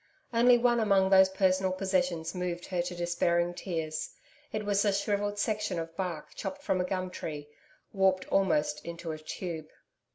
Only 0.33 0.57
one 0.57 0.79
among 0.79 1.11
those 1.11 1.29
personal 1.29 1.71
possessions 1.71 2.33
moved 2.33 2.65
her 2.65 2.81
to 2.81 2.95
despairing 2.95 3.53
tears. 3.53 4.09
It 4.51 4.65
was 4.65 4.83
a 4.83 4.91
shrivelled 4.91 5.37
section 5.37 5.77
of 5.77 5.95
bark 5.95 6.33
chopped 6.33 6.63
from 6.63 6.81
a 6.81 6.85
gum 6.85 7.11
tree, 7.11 7.47
warped 7.93 8.27
almost 8.29 8.83
into 8.83 9.11
a 9.11 9.19
tube. 9.19 9.69